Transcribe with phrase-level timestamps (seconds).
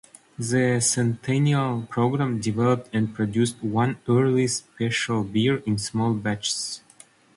[0.39, 6.81] The centennial program developed and produced one yearly special beer in small batches.